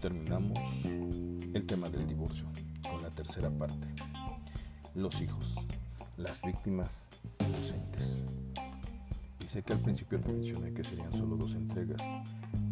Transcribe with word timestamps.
terminamos 0.00 0.58
el 1.52 1.66
tema 1.66 1.90
del 1.90 2.06
divorcio 2.06 2.46
con 2.90 3.02
la 3.02 3.10
tercera 3.10 3.50
parte. 3.50 3.86
Los 4.94 5.20
hijos, 5.20 5.54
las 6.16 6.40
víctimas 6.40 7.10
inocentes. 7.38 8.22
Y 9.44 9.48
sé 9.48 9.62
que 9.62 9.74
al 9.74 9.80
principio 9.80 10.18
te 10.18 10.32
mencioné 10.32 10.72
que 10.72 10.82
serían 10.82 11.12
solo 11.12 11.36
dos 11.36 11.54
entregas, 11.54 12.00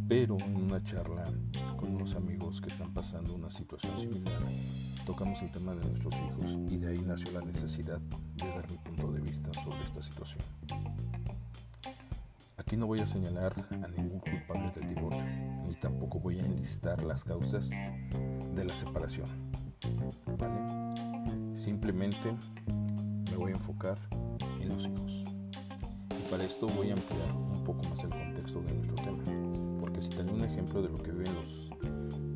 pero 0.09 0.39
en 0.39 0.57
una 0.57 0.83
charla 0.83 1.25
con 1.77 1.95
unos 1.95 2.15
amigos 2.15 2.62
que 2.62 2.69
están 2.69 2.95
pasando 2.95 3.35
una 3.35 3.51
situación 3.51 3.99
similar, 3.99 4.43
tocamos 5.05 5.43
el 5.43 5.51
tema 5.51 5.75
de 5.75 5.87
nuestros 5.87 6.15
hijos 6.15 6.59
y 6.71 6.79
de 6.79 6.89
ahí 6.89 7.05
nació 7.07 7.31
la 7.33 7.43
necesidad 7.43 8.01
de 8.37 8.49
dar 8.49 8.71
mi 8.71 8.79
punto 8.79 9.13
de 9.13 9.21
vista 9.21 9.51
sobre 9.63 9.85
esta 9.85 10.02
situación. 10.02 10.43
Aquí 12.69 12.77
no 12.77 12.87
voy 12.87 13.01
a 13.01 13.07
señalar 13.07 13.55
a 13.71 13.89
ningún 13.89 14.21
culpable 14.21 14.71
del 14.73 14.95
divorcio, 14.95 15.25
ni 15.67 15.75
tampoco 15.77 16.21
voy 16.21 16.39
a 16.39 16.45
enlistar 16.45 17.03
las 17.03 17.25
causas 17.25 17.71
de 17.71 18.63
la 18.63 18.75
separación. 18.75 19.27
Simplemente 21.55 22.37
me 23.31 23.37
voy 23.39 23.53
a 23.53 23.55
enfocar 23.55 23.99
en 24.61 24.69
los 24.69 24.85
hijos. 24.85 25.25
Y 26.11 26.31
para 26.31 26.45
esto 26.45 26.69
voy 26.69 26.91
a 26.91 26.93
ampliar 26.93 27.33
un 27.33 27.65
poco 27.65 27.83
más 27.85 28.05
el 28.05 28.11
contexto 28.11 28.61
de 28.61 28.75
nuestro 28.75 28.97
tema, 28.97 29.25
porque 29.80 30.03
si 30.03 30.11
tengo 30.11 30.35
un 30.35 30.45
ejemplo 30.45 30.83
de 30.83 30.91
lo 30.91 31.03
que 31.03 31.11
viven 31.11 31.35
los 31.37 31.71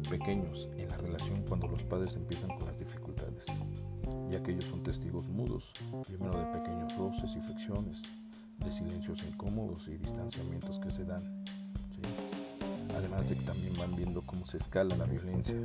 pequeños 0.08 0.70
en 0.78 0.88
la 0.88 0.96
relación 0.96 1.44
cuando 1.46 1.68
los 1.68 1.82
padres 1.82 2.16
empiezan 2.16 2.56
con 2.56 2.68
las 2.68 2.78
dificultades, 2.78 3.44
ya 4.30 4.42
que 4.42 4.52
ellos 4.52 4.64
son 4.64 4.82
testigos 4.82 5.28
mudos, 5.28 5.74
primero 6.06 6.38
de 6.38 6.58
pequeños 6.58 6.96
roces 6.96 7.36
y 7.36 7.40
fricciones, 7.42 8.02
de 8.64 8.72
silencios 8.72 9.22
incómodos 9.24 9.88
y 9.88 9.96
distanciamientos 9.98 10.78
que 10.78 10.90
se 10.90 11.04
dan. 11.04 11.44
Además 12.96 13.28
de 13.28 13.36
que 13.36 13.42
también 13.42 13.74
van 13.76 13.94
viendo 13.96 14.22
cómo 14.22 14.44
se 14.46 14.58
escala 14.58 14.94
la 14.96 15.04
violencia, 15.04 15.56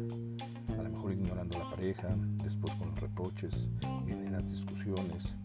a 0.77 0.83
lo 0.83 0.89
mejor 0.89 1.11
ignorando 1.13 1.57
a 1.57 1.59
la 1.59 1.69
pareja, 1.69 2.07
después 2.43 2.73
con 2.75 2.89
los 2.89 2.99
reproches, 2.99 3.67
vienen 4.05 4.31
las 4.31 4.49
discusiones 4.49 5.35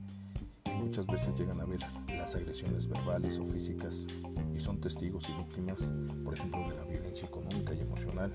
y 0.67 0.70
muchas 0.70 1.06
veces 1.06 1.39
llegan 1.39 1.61
a 1.61 1.64
ver 1.64 1.80
las 2.08 2.34
agresiones 2.34 2.89
verbales 2.89 3.39
o 3.39 3.45
físicas 3.45 4.06
y 4.55 4.61
son 4.61 4.80
testigos 4.80 5.28
y 5.28 5.33
víctimas, 5.33 5.92
por 6.25 6.34
ejemplo, 6.34 6.61
de 6.69 6.77
la 6.77 6.84
violencia 6.84 7.27
económica 7.27 7.75
y 7.75 7.80
emocional, 7.80 8.33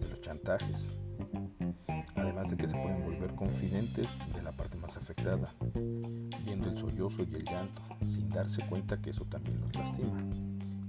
de 0.00 0.08
los 0.08 0.20
chantajes, 0.20 1.00
además 2.16 2.50
de 2.50 2.56
que 2.56 2.68
se 2.68 2.76
pueden 2.76 3.04
volver 3.04 3.34
confidentes 3.34 4.08
de 4.34 4.42
la 4.42 4.52
parte 4.52 4.76
más 4.78 4.96
afectada, 4.96 5.52
viendo 6.44 6.68
el 6.68 6.76
sollozo 6.76 7.22
y 7.22 7.34
el 7.34 7.44
llanto, 7.44 7.82
sin 8.04 8.28
darse 8.28 8.64
cuenta 8.66 9.00
que 9.00 9.10
eso 9.10 9.24
también 9.24 9.60
los 9.60 9.74
lastima 9.74 10.22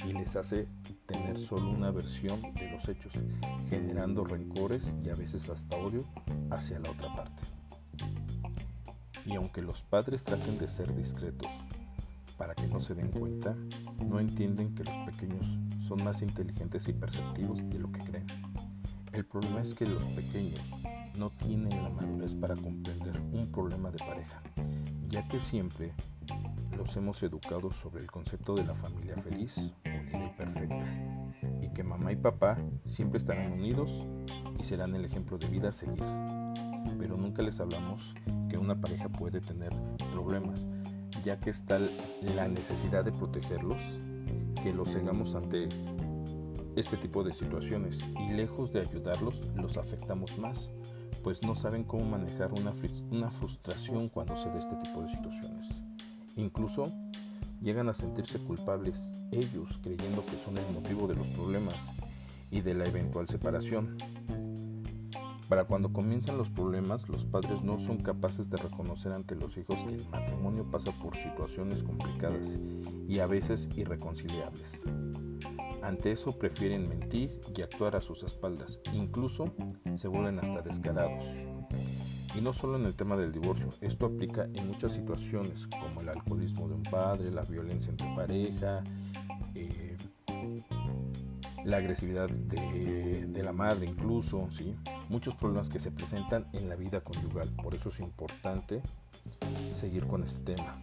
y 0.07 0.13
les 0.13 0.35
hace 0.35 0.67
tener 1.05 1.37
solo 1.37 1.69
una 1.69 1.91
versión 1.91 2.41
de 2.55 2.71
los 2.71 2.87
hechos, 2.89 3.13
generando 3.69 4.23
rencores 4.25 4.95
y 5.03 5.09
a 5.09 5.15
veces 5.15 5.49
hasta 5.49 5.77
odio 5.77 6.03
hacia 6.49 6.79
la 6.79 6.91
otra 6.91 7.13
parte. 7.13 7.43
Y 9.25 9.35
aunque 9.35 9.61
los 9.61 9.81
padres 9.83 10.23
traten 10.23 10.57
de 10.57 10.67
ser 10.67 10.93
discretos 10.95 11.49
para 12.37 12.55
que 12.55 12.67
no 12.67 12.81
se 12.81 12.93
den 12.95 13.09
cuenta, 13.09 13.55
no 14.05 14.19
entienden 14.19 14.75
que 14.75 14.83
los 14.83 14.97
pequeños 15.09 15.45
son 15.87 16.03
más 16.03 16.21
inteligentes 16.21 16.87
y 16.89 16.93
perceptivos 16.93 17.59
de 17.69 17.79
lo 17.79 17.91
que 17.91 17.99
creen. 17.99 18.25
El 19.13 19.25
problema 19.25 19.61
es 19.61 19.75
que 19.75 19.85
los 19.85 20.03
pequeños 20.05 20.59
no 21.19 21.29
tienen 21.29 21.83
la 21.83 21.89
madurez 21.89 22.33
para 22.33 22.55
comprender 22.55 23.19
un 23.31 23.51
problema 23.51 23.91
de 23.91 23.99
pareja, 23.99 24.41
ya 25.07 25.27
que 25.27 25.39
siempre 25.39 25.93
los 26.75 26.97
hemos 26.97 27.21
educado 27.21 27.71
sobre 27.71 28.01
el 28.01 28.09
concepto 28.09 28.55
de 28.55 28.63
la 28.63 28.73
familia 28.73 29.15
feliz, 29.17 29.57
unida 29.85 30.25
y 30.25 30.35
perfecta, 30.35 30.87
y 31.61 31.69
que 31.69 31.83
mamá 31.83 32.11
y 32.11 32.15
papá 32.15 32.57
siempre 32.85 33.19
estarán 33.19 33.51
unidos 33.51 34.07
y 34.59 34.63
serán 34.63 34.95
el 34.95 35.05
ejemplo 35.05 35.37
de 35.37 35.47
vida 35.47 35.69
a 35.69 35.73
seguir. 35.73 36.03
Pero 36.97 37.15
nunca 37.15 37.43
les 37.43 37.59
hablamos 37.59 38.15
que 38.49 38.57
una 38.57 38.81
pareja 38.81 39.09
puede 39.09 39.41
tener 39.41 39.71
problemas, 40.11 40.65
ya 41.23 41.39
que 41.39 41.51
está 41.51 41.79
la 42.21 42.47
necesidad 42.47 43.05
de 43.05 43.11
protegerlos, 43.11 43.77
que 44.63 44.73
los 44.73 44.91
cegamos 44.91 45.35
ante 45.35 45.69
este 46.75 46.97
tipo 46.97 47.23
de 47.23 47.33
situaciones 47.33 48.03
y 48.19 48.33
lejos 48.33 48.73
de 48.73 48.81
ayudarlos 48.81 49.41
los 49.55 49.77
afectamos 49.77 50.37
más, 50.37 50.69
pues 51.23 51.43
no 51.43 51.55
saben 51.55 51.83
cómo 51.83 52.05
manejar 52.05 52.51
una, 52.53 52.73
una 53.11 53.29
frustración 53.29 54.09
cuando 54.09 54.35
se 54.35 54.49
da 54.49 54.59
este 54.59 54.75
tipo 54.75 55.01
de 55.01 55.09
situaciones. 55.09 55.67
Incluso 56.35 56.85
llegan 57.61 57.89
a 57.89 57.93
sentirse 57.93 58.39
culpables 58.39 59.15
ellos 59.31 59.79
creyendo 59.81 60.25
que 60.25 60.37
son 60.37 60.57
el 60.57 60.69
motivo 60.73 61.07
de 61.07 61.15
los 61.15 61.27
problemas 61.27 61.75
y 62.51 62.61
de 62.61 62.75
la 62.75 62.85
eventual 62.85 63.27
separación. 63.27 63.97
Para 65.47 65.65
cuando 65.65 65.93
comienzan 65.93 66.37
los 66.37 66.49
problemas, 66.49 67.07
los 67.09 67.25
padres 67.25 67.61
no 67.63 67.79
son 67.79 67.97
capaces 67.97 68.49
de 68.49 68.57
reconocer 68.57 69.11
ante 69.11 69.35
los 69.35 69.55
hijos 69.57 69.83
que 69.83 69.95
el 69.95 70.09
matrimonio 70.09 70.69
pasa 70.69 70.91
por 70.91 71.15
situaciones 71.15 71.83
complicadas 71.83 72.57
y 73.07 73.19
a 73.19 73.27
veces 73.27 73.69
irreconciliables. 73.75 74.81
Ante 75.83 76.13
eso 76.13 76.39
prefieren 76.39 76.87
mentir 76.87 77.41
y 77.57 77.61
actuar 77.61 77.97
a 77.97 78.01
sus 78.01 78.23
espaldas, 78.23 78.79
incluso 78.93 79.53
se 79.95 80.07
vuelven 80.07 80.39
hasta 80.39 80.61
descarados. 80.61 81.25
Y 82.33 82.39
no 82.39 82.53
solo 82.53 82.77
en 82.77 82.85
el 82.85 82.95
tema 82.95 83.17
del 83.17 83.33
divorcio, 83.33 83.69
esto 83.81 84.05
aplica 84.05 84.45
en 84.53 84.67
muchas 84.67 84.93
situaciones 84.93 85.67
como 85.67 85.99
el 85.99 86.07
alcoholismo 86.07 86.69
de 86.69 86.75
un 86.75 86.83
padre, 86.83 87.31
la 87.31 87.41
violencia 87.43 87.91
entre 87.91 88.07
pareja, 88.15 88.81
eh, 89.55 89.97
la 91.65 91.77
agresividad 91.77 92.29
de, 92.29 93.43
la 93.43 93.51
madre 93.51 93.85
incluso, 93.85 94.47
¿sí? 94.51 94.73
muchos 95.09 95.35
problemas 95.35 95.67
que 95.67 95.79
se 95.79 95.91
presentan 95.91 96.47
en 96.53 96.69
la 96.69 96.77
vida 96.77 97.01
conyugal. 97.01 97.49
Por 97.61 97.75
eso 97.75 97.89
es 97.89 97.99
importante 97.99 98.81
seguir 99.75 100.07
con 100.07 100.23
este 100.23 100.53
tema. 100.53 100.81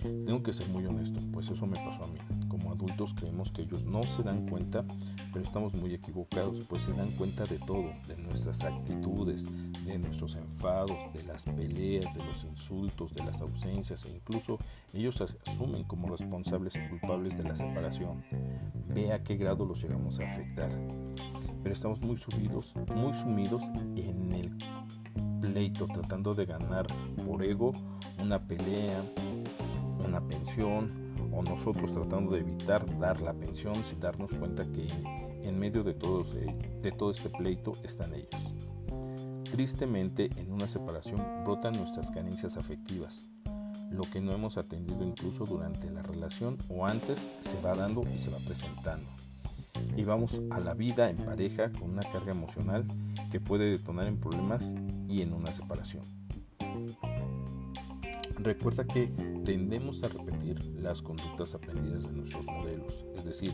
Tengo 0.00 0.44
que 0.44 0.52
ser 0.52 0.68
muy 0.68 0.86
honesto, 0.86 1.20
pues 1.32 1.50
eso 1.50 1.66
me 1.66 1.76
pasó 1.76 2.04
a 2.04 2.06
mí. 2.06 2.37
Adultos 2.78 3.12
creemos 3.12 3.50
que 3.50 3.62
ellos 3.62 3.84
no 3.84 4.04
se 4.04 4.22
dan 4.22 4.48
cuenta, 4.48 4.84
pero 5.32 5.44
estamos 5.44 5.74
muy 5.74 5.94
equivocados, 5.94 6.60
pues 6.68 6.82
se 6.82 6.92
dan 6.92 7.10
cuenta 7.10 7.44
de 7.44 7.58
todo, 7.58 7.90
de 8.06 8.16
nuestras 8.18 8.62
actitudes, 8.62 9.48
de 9.84 9.98
nuestros 9.98 10.36
enfados, 10.36 10.96
de 11.12 11.24
las 11.24 11.42
peleas, 11.42 12.14
de 12.14 12.24
los 12.24 12.44
insultos, 12.44 13.12
de 13.12 13.24
las 13.24 13.40
ausencias 13.40 14.04
e 14.04 14.10
incluso 14.10 14.58
ellos 14.94 15.20
asumen 15.20 15.82
como 15.84 16.08
responsables 16.08 16.76
y 16.76 16.88
culpables 16.88 17.36
de 17.36 17.42
la 17.42 17.56
separación. 17.56 18.22
Ve 18.94 19.12
a 19.12 19.24
qué 19.24 19.36
grado 19.36 19.66
los 19.66 19.82
llegamos 19.82 20.20
a 20.20 20.26
afectar. 20.26 20.70
Pero 21.60 21.72
estamos 21.72 22.00
muy 22.00 22.16
subidos, 22.16 22.74
muy 22.94 23.12
sumidos 23.12 23.64
en 23.96 24.32
el 24.32 24.56
pleito, 25.40 25.88
tratando 25.88 26.32
de 26.32 26.46
ganar 26.46 26.86
por 27.26 27.42
ego 27.42 27.72
una 28.20 28.38
pelea, 28.38 29.02
una 30.06 30.20
pensión 30.20 31.07
o 31.32 31.42
nosotros 31.42 31.92
tratando 31.92 32.32
de 32.32 32.40
evitar 32.40 32.84
dar 32.98 33.20
la 33.20 33.34
pensión 33.34 33.84
sin 33.84 34.00
darnos 34.00 34.32
cuenta 34.32 34.64
que 34.64 34.86
en 35.42 35.58
medio 35.58 35.82
de, 35.82 35.94
todos, 35.94 36.34
de 36.34 36.92
todo 36.92 37.10
este 37.10 37.30
pleito 37.30 37.72
están 37.82 38.12
ellos. 38.14 38.42
Tristemente, 39.50 40.28
en 40.36 40.52
una 40.52 40.68
separación 40.68 41.22
brotan 41.44 41.74
nuestras 41.74 42.10
carencias 42.10 42.56
afectivas, 42.56 43.28
lo 43.90 44.02
que 44.02 44.20
no 44.20 44.32
hemos 44.32 44.58
atendido 44.58 45.04
incluso 45.04 45.44
durante 45.44 45.90
la 45.90 46.02
relación 46.02 46.58
o 46.68 46.86
antes 46.86 47.26
se 47.40 47.60
va 47.60 47.74
dando 47.74 48.02
y 48.14 48.18
se 48.18 48.30
va 48.30 48.38
presentando. 48.38 49.08
Y 49.96 50.04
vamos 50.04 50.40
a 50.50 50.60
la 50.60 50.74
vida 50.74 51.08
en 51.08 51.16
pareja 51.16 51.70
con 51.72 51.90
una 51.90 52.02
carga 52.02 52.32
emocional 52.32 52.84
que 53.30 53.40
puede 53.40 53.70
detonar 53.70 54.06
en 54.06 54.18
problemas 54.18 54.74
y 55.08 55.22
en 55.22 55.32
una 55.32 55.52
separación. 55.52 56.02
Recuerda 58.40 58.86
que 58.86 59.08
tendemos 59.44 60.02
a 60.04 60.08
repetir 60.08 60.64
las 60.80 61.02
conductas 61.02 61.54
aprendidas 61.54 62.04
de 62.04 62.12
nuestros 62.12 62.46
modelos, 62.46 63.04
es 63.16 63.24
decir, 63.24 63.52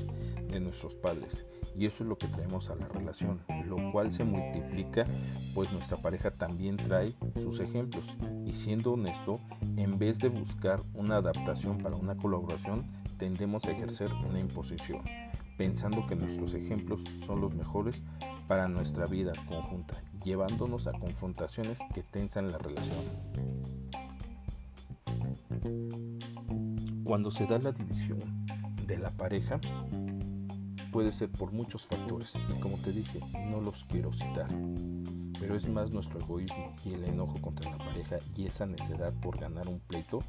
de 0.51 0.61
nuestros 0.61 0.95
padres, 0.95 1.47
y 1.75 1.87
eso 1.87 2.05
es 2.05 2.09
lo 2.09 2.19
que 2.19 2.29
traemos 2.29 2.69
a 2.69 2.77
la 2.77 2.87
relación, 2.89 3.41
lo 3.67 3.91
cual 3.93 4.13
se 4.13 4.25
multiplica, 4.25 5.07
pues 5.55 5.73
nuestra 5.73 5.97
pareja 5.97 6.31
también 6.33 6.77
trae 6.77 7.15
sus 7.43 7.61
ejemplos, 7.61 8.05
y 8.45 8.53
siendo 8.53 8.93
honesto, 8.93 9.41
en 9.77 9.99
vez 9.99 10.19
de 10.19 10.29
buscar 10.29 10.81
una 10.93 11.17
adaptación 11.17 11.79
para 11.79 11.97
una 11.97 12.17
colaboración, 12.17 12.85
tendemos 13.19 13.65
a 13.65 13.73
ejercer 13.73 14.13
una 14.29 14.39
imposición, 14.39 15.01
pensando 15.57 16.07
que 16.07 16.15
nuestros 16.15 16.53
ejemplos 16.53 17.03
son 17.27 17.41
los 17.41 17.55
mejores 17.55 18.03
para 18.47 18.69
nuestra 18.69 19.07
vida 19.07 19.33
conjunta, 19.49 19.95
llevándonos 20.23 20.87
a 20.87 20.93
confrontaciones 20.93 21.79
que 21.95 22.03
tensan 22.03 22.53
la 22.53 22.59
relación. 22.59 23.74
Cuando 27.05 27.31
se 27.31 27.47
da 27.47 27.59
la 27.59 27.73
división 27.73 28.19
de 28.87 28.99
la 28.99 29.11
pareja, 29.11 29.61
puede 30.93 31.13
ser 31.13 31.31
por 31.31 31.53
muchos 31.53 31.87
factores 31.87 32.33
y 32.51 32.61
como 32.61 32.77
te 32.79 32.93
dije, 32.93 33.21
no 33.51 33.61
los 33.61 33.85
quiero 33.85 34.13
citar, 34.13 34.47
pero 35.41 35.57
es 35.57 35.69
más 35.69 35.91
nuestro 35.91 36.21
egoísmo 36.21 36.75
y 36.85 36.95
el 36.95 37.05
enojo 37.05 37.41
contra 37.41 37.71
la 37.71 37.79
pareja 37.79 38.19
y 38.37 38.47
esa 38.47 38.67
necesidad 38.67 39.13
por 39.21 39.39
ganar 39.39 39.67
un 39.69 39.81
pleito 39.81 40.21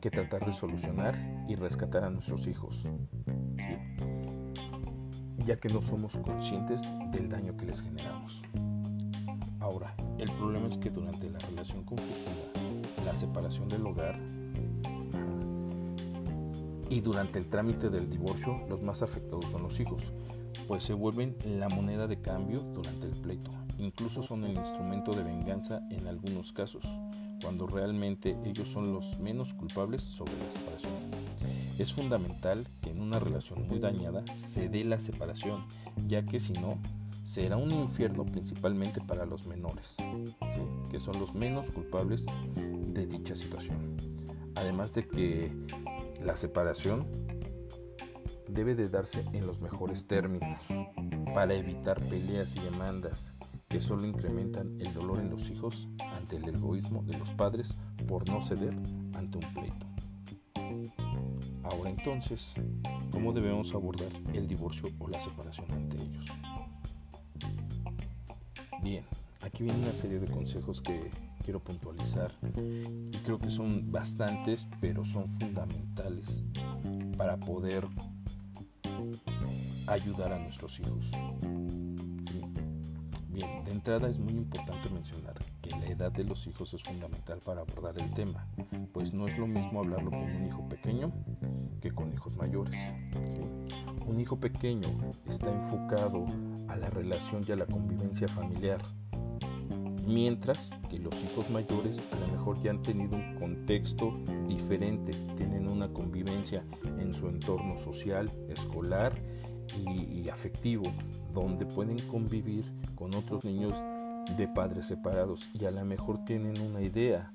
que 0.00 0.10
tratar 0.10 0.46
de 0.46 0.52
solucionar 0.52 1.16
y 1.48 1.54
rescatar 1.54 2.04
a 2.04 2.10
nuestros 2.10 2.46
hijos. 2.46 2.88
ya 5.38 5.56
que 5.56 5.68
no 5.68 5.82
somos 5.82 6.16
conscientes 6.18 6.88
del 7.10 7.28
daño 7.28 7.56
que 7.56 7.66
les 7.66 7.82
generamos. 7.82 8.42
Ahora, 9.58 9.94
el 10.18 10.30
problema 10.30 10.68
es 10.68 10.78
que 10.78 10.90
durante 10.90 11.28
la 11.28 11.38
relación 11.40 11.84
conflictiva, 11.84 12.61
la 13.04 13.14
separación 13.14 13.68
del 13.68 13.86
hogar 13.86 14.18
y 16.92 17.00
durante 17.00 17.38
el 17.38 17.48
trámite 17.48 17.88
del 17.88 18.10
divorcio, 18.10 18.66
los 18.68 18.82
más 18.82 19.00
afectados 19.00 19.50
son 19.50 19.62
los 19.62 19.80
hijos, 19.80 20.02
pues 20.68 20.84
se 20.84 20.92
vuelven 20.92 21.34
la 21.46 21.70
moneda 21.70 22.06
de 22.06 22.20
cambio 22.20 22.60
durante 22.60 23.06
el 23.06 23.12
pleito. 23.12 23.50
Incluso 23.78 24.22
son 24.22 24.44
el 24.44 24.58
instrumento 24.58 25.12
de 25.12 25.22
venganza 25.22 25.80
en 25.90 26.06
algunos 26.06 26.52
casos, 26.52 26.84
cuando 27.40 27.66
realmente 27.66 28.36
ellos 28.44 28.68
son 28.68 28.92
los 28.92 29.18
menos 29.20 29.54
culpables 29.54 30.02
sobre 30.02 30.32
la 30.32 30.52
separación. 30.52 30.92
Es 31.78 31.94
fundamental 31.94 32.68
que 32.82 32.90
en 32.90 33.00
una 33.00 33.18
relación 33.18 33.66
muy 33.66 33.78
dañada 33.78 34.22
se 34.36 34.68
dé 34.68 34.84
la 34.84 34.98
separación, 34.98 35.64
ya 36.06 36.26
que 36.26 36.40
si 36.40 36.52
no, 36.52 36.76
será 37.24 37.56
un 37.56 37.70
infierno 37.70 38.26
principalmente 38.26 39.00
para 39.00 39.24
los 39.24 39.46
menores, 39.46 39.96
que 40.90 41.00
son 41.00 41.18
los 41.18 41.34
menos 41.34 41.70
culpables 41.70 42.26
de 42.92 43.06
dicha 43.06 43.34
situación. 43.34 43.96
Además 44.54 44.92
de 44.92 45.06
que 45.06 45.52
la 46.22 46.36
separación 46.36 47.06
debe 48.48 48.74
de 48.74 48.88
darse 48.88 49.24
en 49.32 49.46
los 49.46 49.60
mejores 49.60 50.06
términos 50.06 50.60
para 51.34 51.54
evitar 51.54 52.00
peleas 52.00 52.54
y 52.56 52.60
demandas 52.60 53.32
que 53.68 53.80
solo 53.80 54.06
incrementan 54.06 54.78
el 54.80 54.92
dolor 54.92 55.20
en 55.20 55.30
los 55.30 55.50
hijos 55.50 55.88
ante 56.14 56.36
el 56.36 56.48
egoísmo 56.48 57.02
de 57.04 57.16
los 57.18 57.30
padres 57.30 57.74
por 58.06 58.28
no 58.28 58.42
ceder 58.42 58.74
ante 59.14 59.38
un 59.38 59.54
pleito. 59.54 59.86
Ahora 61.64 61.90
entonces, 61.90 62.52
¿cómo 63.10 63.32
debemos 63.32 63.74
abordar 63.74 64.12
el 64.34 64.46
divorcio 64.46 64.90
o 64.98 65.08
la 65.08 65.20
separación 65.20 65.70
ante 65.72 65.96
ellos? 65.96 66.26
Bien, 68.82 69.04
aquí 69.40 69.62
viene 69.62 69.78
una 69.78 69.94
serie 69.94 70.18
de 70.18 70.26
consejos 70.26 70.82
que 70.82 71.08
quiero 71.42 71.60
puntualizar 71.60 72.32
y 72.56 73.16
creo 73.18 73.38
que 73.38 73.50
son 73.50 73.90
bastantes, 73.90 74.66
pero 74.80 75.04
son 75.04 75.28
fundamentales 75.28 76.44
para 77.16 77.36
poder 77.36 77.86
ayudar 79.86 80.32
a 80.32 80.38
nuestros 80.38 80.78
hijos. 80.80 81.10
Bien, 83.28 83.64
de 83.64 83.72
entrada 83.72 84.08
es 84.08 84.18
muy 84.18 84.34
importante 84.34 84.90
mencionar 84.90 85.34
que 85.62 85.70
la 85.70 85.86
edad 85.86 86.12
de 86.12 86.24
los 86.24 86.46
hijos 86.46 86.74
es 86.74 86.82
fundamental 86.82 87.38
para 87.44 87.62
abordar 87.62 87.94
el 87.98 88.12
tema, 88.12 88.46
pues 88.92 89.14
no 89.14 89.26
es 89.26 89.38
lo 89.38 89.46
mismo 89.46 89.80
hablarlo 89.80 90.10
con 90.10 90.22
un 90.22 90.46
hijo 90.46 90.68
pequeño 90.68 91.12
que 91.80 91.90
con 91.92 92.12
hijos 92.12 92.36
mayores. 92.36 92.78
Un 94.06 94.20
hijo 94.20 94.38
pequeño 94.38 94.88
está 95.26 95.50
enfocado 95.50 96.26
a 96.68 96.76
la 96.76 96.90
relación 96.90 97.42
y 97.48 97.52
a 97.52 97.56
la 97.56 97.66
convivencia 97.66 98.28
familiar, 98.28 98.82
mientras 100.06 100.70
que 100.90 100.98
los 100.98 101.14
hijos 101.22 101.50
mayores 101.50 102.02
a 102.12 102.20
lo 102.20 102.26
mejor 102.28 102.62
ya 102.62 102.70
han 102.70 102.82
tenido 102.82 103.16
un 103.16 103.34
contexto 103.36 104.18
diferente, 104.46 105.12
tienen 105.36 105.70
una 105.70 105.88
convivencia 105.88 106.64
en 106.98 107.12
su 107.12 107.28
entorno 107.28 107.76
social, 107.76 108.30
escolar 108.48 109.12
y, 109.76 110.28
afectivo, 110.28 110.84
donde 111.32 111.66
pueden 111.66 111.98
convivir 112.08 112.64
con 112.94 113.14
otros 113.14 113.44
niños 113.44 113.74
de 114.36 114.48
padres 114.48 114.86
separados 114.86 115.48
y 115.52 115.64
a 115.64 115.70
lo 115.70 115.84
mejor 115.84 116.24
tienen 116.24 116.60
una 116.60 116.80
idea 116.80 117.32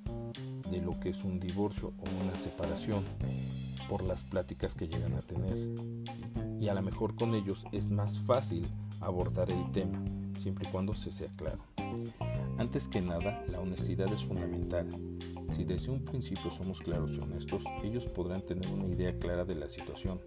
de 0.69 0.81
lo 0.81 0.99
que 0.99 1.09
es 1.09 1.23
un 1.23 1.39
divorcio 1.39 1.93
o 1.97 2.23
una 2.23 2.37
separación 2.37 3.03
por 3.89 4.03
las 4.03 4.23
pláticas 4.23 4.75
que 4.75 4.87
llegan 4.87 5.13
a 5.13 5.21
tener. 5.21 5.57
Y 6.59 6.67
a 6.69 6.73
lo 6.73 6.81
mejor 6.81 7.15
con 7.15 7.35
ellos 7.35 7.65
es 7.71 7.89
más 7.89 8.19
fácil 8.19 8.65
abordar 8.99 9.51
el 9.51 9.71
tema, 9.71 10.03
siempre 10.41 10.67
y 10.67 10.71
cuando 10.71 10.93
se 10.93 11.11
sea 11.11 11.29
claro. 11.35 11.76
Antes 12.57 12.87
que 12.87 13.01
nada, 13.01 13.43
la 13.47 13.59
honestidad 13.59 14.11
es 14.11 14.25
fundamental. 14.25 14.87
Si 15.55 15.63
desde 15.63 15.91
un 15.91 16.03
principio 16.03 16.49
somos 16.51 16.81
claros 16.81 17.11
y 17.13 17.19
honestos, 17.19 17.63
ellos 17.83 18.05
podrán 18.05 18.41
tener 18.41 18.67
una 18.69 18.87
idea 18.87 19.17
clara 19.17 19.45
de 19.45 19.55
la 19.55 19.67
situación, 19.67 20.19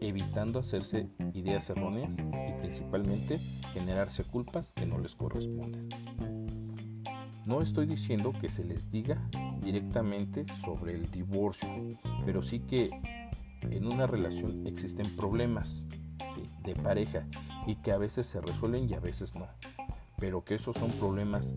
evitando 0.00 0.58
hacerse 0.58 1.08
ideas 1.34 1.68
erróneas 1.70 2.14
y 2.18 2.60
principalmente 2.60 3.38
generarse 3.72 4.24
culpas 4.24 4.72
que 4.72 4.86
no 4.86 4.98
les 4.98 5.14
corresponden. 5.14 5.88
No 7.44 7.60
estoy 7.60 7.84
diciendo 7.84 8.32
que 8.40 8.48
se 8.48 8.64
les 8.64 8.90
diga 8.90 9.28
directamente 9.60 10.46
sobre 10.64 10.94
el 10.94 11.10
divorcio, 11.10 11.68
pero 12.24 12.42
sí 12.42 12.60
que 12.60 12.90
en 13.60 13.86
una 13.86 14.06
relación 14.06 14.66
existen 14.66 15.14
problemas 15.16 15.86
de 16.62 16.74
pareja 16.74 17.26
y 17.66 17.76
que 17.76 17.92
a 17.92 17.98
veces 17.98 18.26
se 18.26 18.40
resuelven 18.40 18.88
y 18.88 18.94
a 18.94 19.00
veces 19.00 19.34
no 19.34 19.46
pero 20.24 20.42
que 20.42 20.54
esos 20.54 20.74
son 20.76 20.90
problemas 20.92 21.54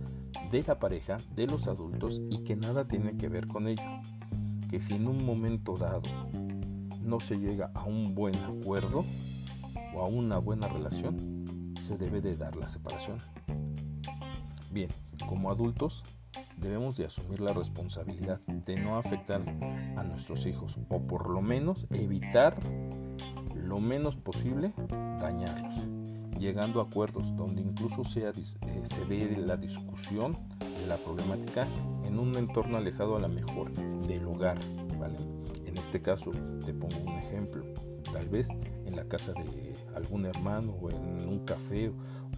de 0.51 0.61
la 0.63 0.77
pareja, 0.77 1.15
de 1.33 1.47
los 1.47 1.69
adultos 1.69 2.21
y 2.29 2.43
que 2.43 2.57
nada 2.57 2.85
tiene 2.85 3.15
que 3.15 3.29
ver 3.29 3.47
con 3.47 3.65
ello. 3.65 4.01
Que 4.69 4.81
si 4.81 4.95
en 4.95 5.07
un 5.07 5.25
momento 5.25 5.77
dado 5.77 6.01
no 7.01 7.21
se 7.21 7.37
llega 7.37 7.71
a 7.73 7.85
un 7.85 8.13
buen 8.13 8.35
acuerdo 8.35 9.05
o 9.95 10.01
a 10.01 10.07
una 10.09 10.39
buena 10.39 10.67
relación, 10.67 11.45
se 11.81 11.97
debe 11.97 12.19
de 12.19 12.35
dar 12.35 12.57
la 12.57 12.67
separación. 12.67 13.19
Bien, 14.69 14.89
como 15.29 15.49
adultos 15.49 16.03
debemos 16.57 16.97
de 16.97 17.05
asumir 17.05 17.39
la 17.39 17.53
responsabilidad 17.53 18.41
de 18.41 18.75
no 18.75 18.97
afectar 18.97 19.43
a 19.95 20.03
nuestros 20.03 20.45
hijos 20.45 20.77
o 20.89 21.07
por 21.07 21.29
lo 21.29 21.41
menos 21.41 21.87
evitar 21.91 22.53
lo 23.55 23.77
menos 23.77 24.17
posible 24.17 24.73
dañarlos 25.21 25.96
llegando 26.39 26.79
a 26.79 26.83
acuerdos 26.83 27.35
donde 27.35 27.61
incluso 27.61 28.03
sea, 28.03 28.29
eh, 28.29 28.81
se 28.83 29.05
dé 29.05 29.35
la 29.37 29.57
discusión 29.57 30.37
de 30.59 30.87
la 30.87 30.97
problemática 30.97 31.67
en 32.05 32.19
un 32.19 32.35
entorno 32.37 32.77
alejado 32.77 33.15
a 33.15 33.19
la 33.19 33.27
mejor 33.27 33.71
del 34.07 34.25
hogar. 34.25 34.59
¿vale? 34.99 35.17
En 35.65 35.77
este 35.77 36.01
caso 36.01 36.31
te 36.65 36.73
pongo 36.73 36.97
un 37.05 37.17
ejemplo, 37.17 37.63
tal 38.11 38.27
vez 38.29 38.49
en 38.85 38.95
la 38.95 39.05
casa 39.05 39.33
de 39.33 39.73
algún 39.95 40.25
hermano 40.25 40.73
o 40.81 40.89
en 40.89 41.27
un 41.27 41.45
café 41.45 41.91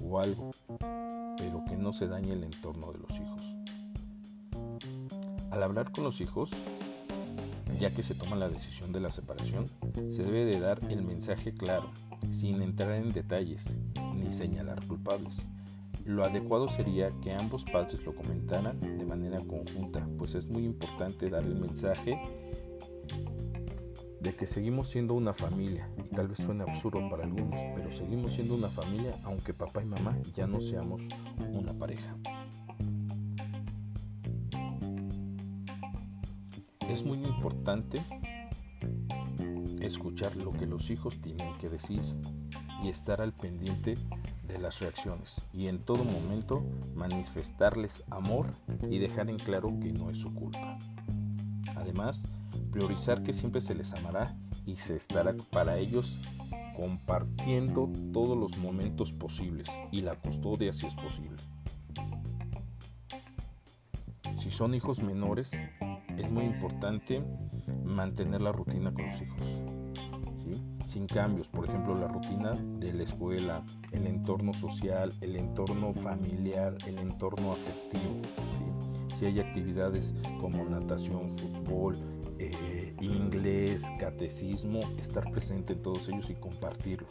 o 0.03 0.19
algo, 0.19 0.51
pero 1.37 1.63
que 1.67 1.77
no 1.77 1.93
se 1.93 2.07
dañe 2.07 2.33
el 2.33 2.43
entorno 2.43 2.91
de 2.91 2.99
los 2.99 3.11
hijos. 3.19 3.55
Al 5.51 5.63
hablar 5.63 5.91
con 5.91 6.03
los 6.03 6.21
hijos, 6.21 6.51
ya 7.79 7.91
que 7.91 8.03
se 8.03 8.13
toma 8.13 8.35
la 8.35 8.49
decisión 8.49 8.91
de 8.91 8.99
la 8.99 9.09
separación, 9.09 9.65
se 10.09 10.23
debe 10.23 10.45
de 10.45 10.59
dar 10.59 10.79
el 10.89 11.01
mensaje 11.01 11.53
claro, 11.53 11.91
sin 12.29 12.61
entrar 12.61 12.91
en 12.91 13.13
detalles 13.13 13.77
ni 14.19 14.31
señalar 14.31 14.85
culpables. 14.85 15.47
Lo 16.05 16.23
adecuado 16.23 16.69
sería 16.69 17.09
que 17.21 17.33
ambos 17.33 17.63
padres 17.65 18.03
lo 18.05 18.15
comentaran 18.15 18.79
de 18.79 19.05
manera 19.05 19.37
conjunta, 19.37 20.07
pues 20.17 20.35
es 20.35 20.47
muy 20.47 20.65
importante 20.65 21.29
dar 21.29 21.43
el 21.43 21.55
mensaje 21.55 22.19
de 24.19 24.35
que 24.35 24.45
seguimos 24.45 24.89
siendo 24.89 25.13
una 25.13 25.33
familia, 25.33 25.89
y 25.97 26.13
tal 26.13 26.27
vez 26.27 26.39
suene 26.39 26.63
absurdo 26.63 27.07
para 27.09 27.23
algunos, 27.23 27.61
pero 27.75 27.91
seguimos 27.91 28.33
siendo 28.33 28.55
una 28.55 28.67
familia 28.67 29.15
aunque 29.23 29.53
papá 29.53 29.81
y 29.81 29.85
mamá 29.85 30.17
ya 30.35 30.45
no 30.45 30.59
seamos 30.59 31.01
una 31.51 31.73
pareja. 31.73 32.15
Es 36.89 37.03
muy 37.03 37.23
importante 37.23 38.01
escuchar 39.79 40.35
lo 40.35 40.51
que 40.51 40.65
los 40.65 40.89
hijos 40.89 41.21
tienen 41.21 41.55
que 41.59 41.69
decir 41.69 42.01
y 42.83 42.89
estar 42.89 43.21
al 43.21 43.33
pendiente 43.33 43.95
de 44.47 44.57
las 44.57 44.79
reacciones 44.79 45.41
y 45.53 45.67
en 45.67 45.79
todo 45.79 46.03
momento 46.03 46.63
manifestarles 46.95 48.03
amor 48.09 48.47
y 48.89 48.97
dejar 48.97 49.29
en 49.29 49.37
claro 49.37 49.73
que 49.79 49.91
no 49.91 50.09
es 50.09 50.17
su 50.17 50.33
culpa. 50.33 50.77
Además, 51.75 52.23
priorizar 52.71 53.23
que 53.23 53.33
siempre 53.33 53.61
se 53.61 53.75
les 53.75 53.93
amará 53.93 54.35
y 54.65 54.75
se 54.75 54.95
estará 54.95 55.35
para 55.51 55.77
ellos 55.77 56.17
compartiendo 56.75 57.91
todos 58.13 58.37
los 58.37 58.57
momentos 58.57 59.11
posibles 59.11 59.67
y 59.91 60.01
la 60.01 60.15
custodia 60.15 60.73
si 60.73 60.87
es 60.87 60.95
posible. 60.95 61.37
Si 64.37 64.51
son 64.51 64.73
hijos 64.73 65.03
menores, 65.03 65.51
es 66.17 66.31
muy 66.31 66.45
importante 66.45 67.21
mantener 67.83 68.41
la 68.41 68.51
rutina 68.51 68.93
con 68.93 69.07
los 69.07 69.21
hijos. 69.21 69.68
Sin 70.89 71.05
cambios, 71.05 71.47
por 71.47 71.69
ejemplo, 71.69 71.95
la 71.95 72.07
rutina 72.07 72.55
de 72.79 72.91
la 72.91 73.03
escuela, 73.03 73.63
el 73.91 74.07
entorno 74.07 74.53
social, 74.53 75.13
el 75.21 75.35
entorno 75.35 75.93
familiar, 75.93 76.75
el 76.87 76.97
entorno 76.97 77.51
afectivo. 77.51 78.19
Si 79.15 79.27
hay 79.27 79.39
actividades 79.39 80.15
como 80.41 80.65
natación, 80.65 81.29
fútbol, 81.37 81.95
eh, 82.39 82.95
inglés, 83.01 83.85
catecismo, 83.99 84.79
estar 84.97 85.29
presente 85.29 85.73
en 85.73 85.83
todos 85.83 86.09
ellos 86.09 86.27
y 86.31 86.33
compartirlo. 86.33 87.07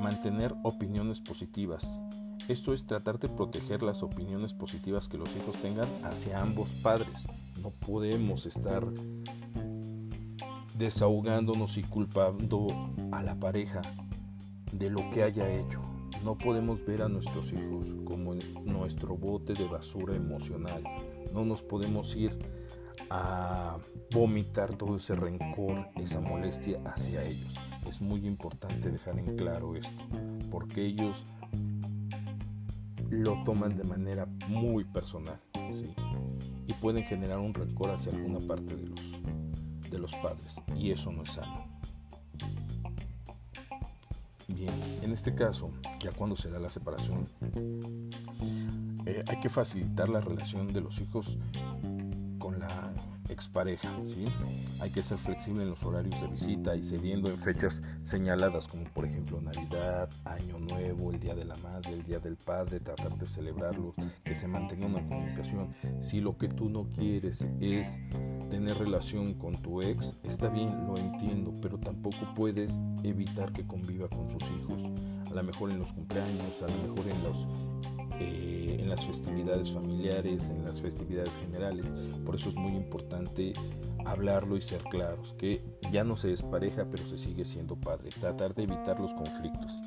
Mantener 0.00 0.54
opiniones 0.62 1.20
positivas. 1.20 1.86
Esto 2.48 2.72
es 2.72 2.86
tratar 2.86 3.18
de 3.18 3.28
proteger 3.28 3.82
las 3.82 4.02
opiniones 4.02 4.54
positivas 4.54 5.08
que 5.08 5.18
los 5.18 5.28
hijos 5.36 5.56
tengan 5.60 5.88
hacia 6.04 6.40
ambos 6.40 6.70
padres. 6.70 7.26
No 7.62 7.68
podemos 7.68 8.46
estar 8.46 8.82
desahogándonos 10.78 11.76
y 11.76 11.82
culpando 11.82 12.68
a 13.10 13.22
la 13.22 13.34
pareja 13.34 13.82
de 14.72 14.90
lo 14.90 15.10
que 15.10 15.24
haya 15.24 15.50
hecho. 15.50 15.82
No 16.24 16.36
podemos 16.38 16.84
ver 16.84 17.02
a 17.02 17.08
nuestros 17.08 17.52
hijos 17.52 17.86
como 18.04 18.34
nuestro 18.64 19.16
bote 19.16 19.54
de 19.54 19.64
basura 19.64 20.14
emocional. 20.14 20.82
No 21.32 21.44
nos 21.44 21.62
podemos 21.62 22.14
ir 22.16 22.38
a 23.10 23.78
vomitar 24.12 24.76
todo 24.76 24.96
ese 24.96 25.14
rencor, 25.14 25.88
esa 25.96 26.20
molestia 26.20 26.80
hacia 26.84 27.24
ellos. 27.24 27.54
Es 27.88 28.00
muy 28.00 28.26
importante 28.26 28.90
dejar 28.90 29.18
en 29.18 29.36
claro 29.36 29.74
esto, 29.74 30.04
porque 30.50 30.84
ellos 30.84 31.24
lo 33.10 33.42
toman 33.44 33.76
de 33.76 33.84
manera 33.84 34.26
muy 34.48 34.84
personal 34.84 35.40
y 36.66 36.72
pueden 36.74 37.04
generar 37.04 37.38
un 37.38 37.54
rencor 37.54 37.90
hacia 37.90 38.12
alguna 38.12 38.40
parte 38.40 38.76
de 38.76 38.86
los, 38.88 39.17
de 39.90 39.98
los 39.98 40.14
padres 40.16 40.56
y 40.76 40.90
eso 40.90 41.10
no 41.12 41.22
es 41.22 41.30
sano. 41.30 41.66
Bien, 44.48 44.72
en 45.02 45.12
este 45.12 45.34
caso, 45.34 45.70
ya 46.00 46.10
cuando 46.12 46.34
se 46.34 46.50
da 46.50 46.58
la 46.58 46.70
separación, 46.70 47.28
eh, 49.04 49.22
hay 49.26 49.40
que 49.40 49.48
facilitar 49.48 50.08
la 50.08 50.20
relación 50.20 50.72
de 50.72 50.80
los 50.80 51.00
hijos 51.00 51.38
expareja. 53.38 53.88
¿sí? 54.06 54.26
Hay 54.80 54.90
que 54.90 55.02
ser 55.02 55.16
flexible 55.16 55.62
en 55.62 55.70
los 55.70 55.82
horarios 55.84 56.20
de 56.20 56.26
visita 56.26 56.74
y 56.74 56.82
cediendo 56.82 57.30
en 57.30 57.38
fechas 57.38 57.82
señaladas 58.02 58.66
como 58.66 58.84
por 58.84 59.06
ejemplo 59.06 59.40
Navidad, 59.40 60.10
Año 60.24 60.58
Nuevo, 60.58 61.12
el 61.12 61.20
Día 61.20 61.34
de 61.34 61.44
la 61.44 61.54
Madre, 61.56 61.92
el 61.92 62.02
Día 62.02 62.18
del 62.18 62.36
Padre, 62.36 62.80
tratar 62.80 63.16
de 63.16 63.26
celebrarlo, 63.26 63.94
que 64.24 64.34
se 64.34 64.48
mantenga 64.48 64.86
una 64.86 65.06
comunicación. 65.06 65.74
Si 66.00 66.20
lo 66.20 66.36
que 66.36 66.48
tú 66.48 66.68
no 66.68 66.88
quieres 66.90 67.46
es 67.60 68.00
tener 68.50 68.76
relación 68.76 69.34
con 69.34 69.54
tu 69.54 69.82
ex, 69.82 70.18
está 70.24 70.48
bien, 70.48 70.86
lo 70.86 70.96
entiendo, 70.96 71.54
pero 71.62 71.78
tampoco 71.78 72.34
puedes 72.34 72.76
evitar 73.04 73.52
que 73.52 73.66
conviva 73.66 74.08
con 74.08 74.28
sus 74.30 74.42
hijos. 74.50 74.82
A 75.30 75.34
lo 75.34 75.42
mejor 75.42 75.70
en 75.70 75.78
los 75.78 75.92
cumpleaños, 75.92 76.62
a 76.62 76.66
lo 76.66 76.88
mejor 76.88 77.08
en 77.08 77.22
los 77.22 77.67
en 78.20 78.88
las 78.88 79.04
festividades 79.04 79.70
familiares, 79.70 80.50
en 80.50 80.64
las 80.64 80.80
festividades 80.80 81.34
generales. 81.36 81.86
Por 82.24 82.36
eso 82.36 82.48
es 82.48 82.54
muy 82.54 82.72
importante 82.72 83.52
hablarlo 84.04 84.56
y 84.56 84.62
ser 84.62 84.82
claros, 84.84 85.34
que 85.38 85.60
ya 85.92 86.04
no 86.04 86.16
se 86.16 86.28
despareja, 86.28 86.86
pero 86.90 87.06
se 87.06 87.18
sigue 87.18 87.44
siendo 87.44 87.76
padre. 87.76 88.10
Tratar 88.20 88.54
de 88.54 88.64
evitar 88.64 89.00
los 89.00 89.12
conflictos. 89.14 89.80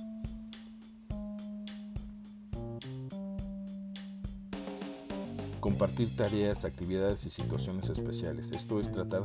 Compartir 5.60 6.16
tareas, 6.16 6.66
actividades 6.66 7.26
y 7.26 7.30
situaciones 7.30 7.90
especiales. 7.90 8.52
Esto 8.52 8.80
es 8.80 8.92
tratar 8.92 9.24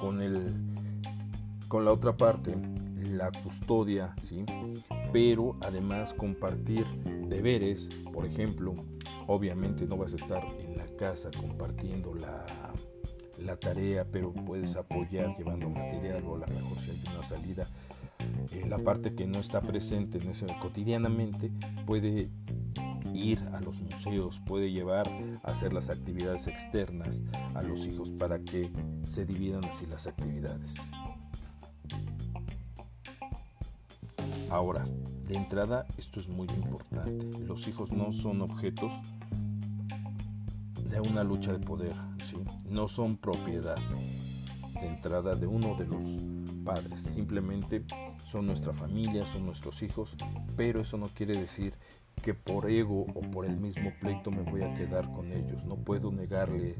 con 0.00 0.20
el 0.22 0.54
con 1.68 1.84
la 1.84 1.92
otra 1.92 2.16
parte 2.16 2.54
la 3.10 3.30
custodia, 3.42 4.14
¿sí? 4.28 4.44
Pero 5.14 5.56
además 5.60 6.12
compartir 6.12 6.84
deberes, 7.28 7.88
por 8.12 8.26
ejemplo, 8.26 8.74
obviamente 9.28 9.86
no 9.86 9.96
vas 9.96 10.12
a 10.12 10.16
estar 10.16 10.44
en 10.58 10.76
la 10.76 10.88
casa 10.96 11.30
compartiendo 11.40 12.12
la, 12.16 12.44
la 13.38 13.56
tarea, 13.56 14.04
pero 14.10 14.32
puedes 14.32 14.74
apoyar 14.74 15.36
llevando 15.38 15.70
material 15.70 16.24
o 16.26 16.34
a 16.34 16.38
lo 16.38 16.46
mejor 16.48 16.78
si 16.78 16.90
hay 16.90 17.14
una 17.14 17.22
salida, 17.22 17.68
eh, 18.50 18.66
la 18.68 18.78
parte 18.78 19.14
que 19.14 19.24
no 19.24 19.38
está 19.38 19.60
presente 19.60 20.18
cotidianamente 20.60 21.52
puede 21.86 22.28
ir 23.14 23.38
a 23.52 23.60
los 23.60 23.80
museos, 23.82 24.40
puede 24.44 24.72
llevar 24.72 25.08
a 25.44 25.52
hacer 25.52 25.72
las 25.72 25.90
actividades 25.90 26.48
externas 26.48 27.22
a 27.54 27.62
los 27.62 27.86
hijos 27.86 28.10
para 28.10 28.40
que 28.40 28.68
se 29.04 29.24
dividan 29.24 29.64
así 29.64 29.86
las 29.86 30.08
actividades. 30.08 30.74
Ahora, 34.50 34.86
de 35.26 35.36
entrada, 35.36 35.86
esto 35.96 36.20
es 36.20 36.28
muy 36.28 36.46
importante. 36.48 37.38
Los 37.40 37.66
hijos 37.66 37.90
no 37.92 38.12
son 38.12 38.42
objetos 38.42 38.92
de 40.90 41.00
una 41.00 41.24
lucha 41.24 41.52
de 41.52 41.58
poder, 41.58 41.94
¿sí? 42.28 42.36
no 42.68 42.88
son 42.88 43.16
propiedad 43.16 43.78
de 44.80 44.86
entrada 44.86 45.34
de 45.34 45.46
uno 45.46 45.74
de 45.76 45.86
los 45.86 46.04
padres. 46.64 47.00
Simplemente 47.14 47.84
son 48.26 48.46
nuestra 48.46 48.72
familia, 48.72 49.24
son 49.26 49.46
nuestros 49.46 49.82
hijos, 49.82 50.14
pero 50.56 50.80
eso 50.80 50.98
no 50.98 51.06
quiere 51.06 51.36
decir 51.38 51.74
que 52.22 52.32
por 52.32 52.70
ego 52.70 53.06
o 53.14 53.20
por 53.22 53.44
el 53.44 53.56
mismo 53.56 53.92
pleito 54.00 54.30
me 54.30 54.42
voy 54.42 54.62
a 54.62 54.74
quedar 54.74 55.10
con 55.12 55.32
ellos. 55.32 55.64
No 55.64 55.76
puedo 55.76 56.12
negarle 56.12 56.76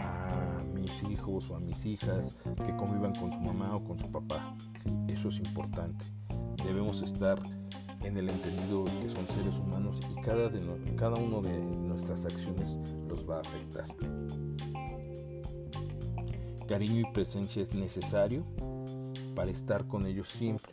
a 0.00 0.58
mis 0.74 1.02
hijos 1.04 1.50
o 1.50 1.56
a 1.56 1.60
mis 1.60 1.84
hijas 1.86 2.36
que 2.66 2.76
convivan 2.76 3.14
con 3.14 3.32
su 3.32 3.40
mamá 3.40 3.76
o 3.76 3.84
con 3.84 3.98
su 3.98 4.10
papá. 4.10 4.56
Eso 5.08 5.28
es 5.28 5.38
importante 5.38 6.04
debemos 6.64 7.02
estar 7.02 7.40
en 8.04 8.16
el 8.16 8.28
entendido 8.28 8.84
que 8.84 9.08
son 9.08 9.26
seres 9.28 9.58
humanos 9.58 10.00
y 10.10 10.20
cada, 10.22 10.48
de 10.48 10.96
cada 10.96 11.16
uno 11.16 11.40
de 11.40 11.58
nuestras 11.58 12.24
acciones 12.24 12.78
los 13.08 13.28
va 13.28 13.36
a 13.36 13.40
afectar. 13.40 13.86
Cariño 16.66 17.00
y 17.00 17.12
presencia 17.12 17.62
es 17.62 17.74
necesario 17.74 18.44
para 19.34 19.50
estar 19.50 19.86
con 19.86 20.06
ellos 20.06 20.28
siempre, 20.28 20.72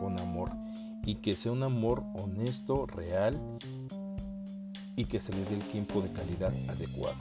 con 0.00 0.18
amor, 0.20 0.50
y 1.04 1.16
que 1.16 1.34
sea 1.34 1.52
un 1.52 1.62
amor 1.62 2.02
honesto, 2.14 2.86
real 2.86 3.40
y 4.96 5.04
que 5.04 5.20
se 5.20 5.32
le 5.32 5.44
dé 5.44 5.54
el 5.54 5.62
tiempo 5.62 6.00
de 6.00 6.10
calidad 6.12 6.52
adecuado. 6.68 7.16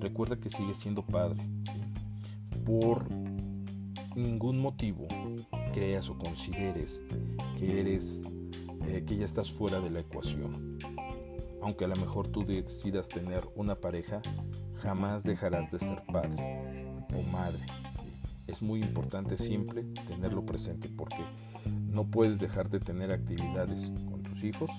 Recuerda 0.00 0.36
que 0.36 0.48
sigue 0.48 0.74
siendo 0.74 1.04
padre. 1.04 1.40
Por 2.64 3.04
ningún 4.16 4.60
motivo 4.60 5.06
creas 5.72 6.08
o 6.10 6.18
consideres 6.18 7.00
que 7.58 7.80
eres 7.80 8.22
eh, 8.86 9.04
que 9.06 9.16
ya 9.16 9.24
estás 9.24 9.50
fuera 9.50 9.80
de 9.80 9.90
la 9.90 10.00
ecuación. 10.00 10.78
Aunque 11.62 11.84
a 11.84 11.88
lo 11.88 11.96
mejor 11.96 12.28
tú 12.28 12.44
decidas 12.44 13.08
tener 13.08 13.42
una 13.54 13.76
pareja, 13.76 14.20
jamás 14.80 15.22
dejarás 15.22 15.70
de 15.70 15.78
ser 15.78 16.02
padre 16.04 16.86
o 17.14 17.22
madre. 17.30 17.60
Es 18.46 18.60
muy 18.60 18.80
importante 18.80 19.38
siempre 19.38 19.84
tenerlo 20.08 20.44
presente 20.44 20.88
porque 20.88 21.24
no 21.92 22.04
puedes 22.04 22.40
dejar 22.40 22.68
de 22.68 22.80
tener 22.80 23.12
actividades 23.12 23.92
con 24.10 24.22
tus 24.22 24.42
hijos 24.42 24.70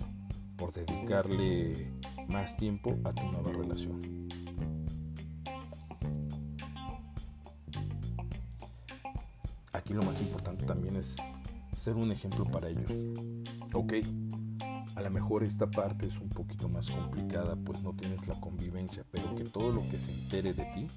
por 0.57 0.73
dedicarle 0.73 1.91
más 2.27 2.57
tiempo 2.57 2.97
a 3.05 3.13
tu 3.13 3.23
nueva 3.23 3.51
relación. 3.51 4.22
Aquí 9.93 10.05
lo 10.05 10.11
más 10.11 10.21
importante 10.21 10.65
también 10.65 10.95
es 10.95 11.17
ser 11.75 11.95
un 11.95 12.11
ejemplo 12.11 12.45
para 12.45 12.69
ellos. 12.69 12.91
Ok, 13.73 13.93
a 14.95 15.01
lo 15.01 15.11
mejor 15.11 15.43
esta 15.43 15.69
parte 15.69 16.07
es 16.07 16.19
un 16.19 16.29
poquito 16.29 16.67
más 16.67 16.89
complicada, 16.89 17.55
pues 17.55 17.81
no 17.81 17.93
tienes 17.93 18.27
la 18.27 18.39
convivencia, 18.39 19.03
pero 19.11 19.35
que 19.35 19.43
todo 19.43 19.71
lo 19.71 19.81
que 19.81 19.97
se 19.97 20.11
entere 20.11 20.53
de 20.53 20.65
ti 20.73 20.87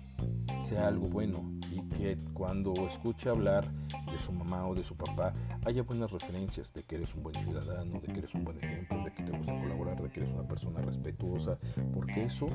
sea 0.63 0.89
algo 0.89 1.09
bueno 1.09 1.53
y 1.71 1.81
que 1.97 2.17
cuando 2.33 2.73
escuche 2.87 3.29
hablar 3.29 3.67
de 4.11 4.19
su 4.19 4.33
mamá 4.33 4.67
o 4.67 4.75
de 4.75 4.83
su 4.83 4.97
papá 4.97 5.33
haya 5.65 5.83
buenas 5.83 6.11
referencias 6.11 6.73
de 6.73 6.83
que 6.83 6.97
eres 6.97 7.15
un 7.15 7.23
buen 7.23 7.35
ciudadano, 7.35 8.01
de 8.01 8.07
que 8.07 8.19
eres 8.19 8.35
un 8.35 8.45
buen 8.45 8.59
ejemplo, 8.59 9.05
de 9.05 9.13
que 9.13 9.23
te 9.23 9.37
gusta 9.37 9.59
colaborar, 9.61 10.03
de 10.03 10.09
que 10.09 10.21
eres 10.21 10.33
una 10.33 10.49
persona 10.49 10.81
respetuosa, 10.81 11.59
porque 11.93 12.25
eso 12.25 12.47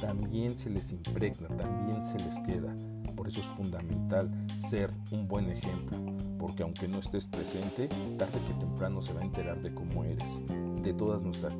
también 0.00 0.56
se 0.56 0.70
les 0.70 0.92
impregna, 0.92 1.48
también 1.48 2.04
se 2.04 2.18
les 2.18 2.38
queda. 2.40 2.74
Por 3.16 3.28
eso 3.28 3.40
es 3.40 3.46
fundamental 3.46 4.30
ser 4.58 4.90
un 5.10 5.28
buen 5.28 5.50
ejemplo, 5.50 5.98
porque 6.38 6.62
aunque 6.62 6.88
no 6.88 6.98
estés 6.98 7.26
presente, 7.26 7.88
tarde 8.18 8.40
que 8.46 8.54
temprano 8.54 9.02
se 9.02 9.12
va 9.12 9.20
a 9.20 9.24
enterar 9.24 9.60
de 9.60 9.72
cómo 9.74 10.04
eres, 10.04 10.28
de 10.82 10.94
todas 10.94 11.22
nuestras, 11.22 11.54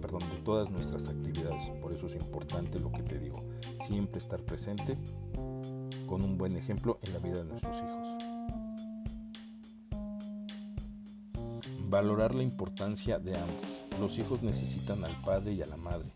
perdón, 0.00 0.20
de 0.30 0.42
todas 0.44 0.70
nuestras 0.70 1.08
actividades. 1.08 1.70
Por 1.80 1.92
eso 1.92 2.06
es 2.06 2.14
importante 2.14 2.78
lo 2.78 2.92
que 2.92 3.02
te 3.02 3.18
digo, 3.18 3.42
siempre 3.86 4.18
estar 4.18 4.40
presente 4.40 4.96
con 6.06 6.22
un 6.22 6.36
buen 6.36 6.56
ejemplo 6.56 6.98
en 7.02 7.12
la 7.12 7.18
vida 7.18 7.38
de 7.38 7.44
nuestros 7.44 7.76
hijos. 7.76 8.08
Valorar 11.88 12.34
la 12.34 12.42
importancia 12.42 13.18
de 13.18 13.36
ambos. 13.36 13.84
Los 14.00 14.18
hijos 14.18 14.42
necesitan 14.42 15.04
al 15.04 15.14
padre 15.22 15.52
y 15.52 15.62
a 15.62 15.66
la 15.66 15.76
madre. 15.76 16.12